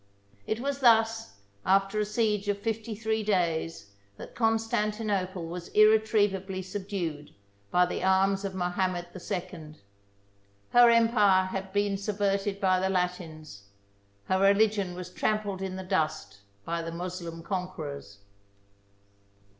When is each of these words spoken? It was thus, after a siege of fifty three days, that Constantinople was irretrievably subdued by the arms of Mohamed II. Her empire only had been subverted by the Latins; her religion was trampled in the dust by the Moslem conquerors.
It 0.47 0.59
was 0.59 0.79
thus, 0.79 1.35
after 1.63 1.99
a 1.99 2.05
siege 2.05 2.47
of 2.47 2.57
fifty 2.57 2.95
three 2.95 3.21
days, 3.21 3.91
that 4.17 4.33
Constantinople 4.33 5.45
was 5.45 5.67
irretrievably 5.75 6.63
subdued 6.63 7.35
by 7.69 7.85
the 7.85 8.03
arms 8.03 8.43
of 8.43 8.55
Mohamed 8.55 9.09
II. 9.13 9.75
Her 10.71 10.89
empire 10.89 11.41
only 11.41 11.51
had 11.51 11.71
been 11.71 11.97
subverted 11.99 12.59
by 12.59 12.79
the 12.79 12.89
Latins; 12.89 13.65
her 14.25 14.39
religion 14.39 14.95
was 14.95 15.11
trampled 15.11 15.61
in 15.61 15.75
the 15.75 15.83
dust 15.83 16.39
by 16.65 16.81
the 16.81 16.91
Moslem 16.91 17.43
conquerors. 17.43 18.21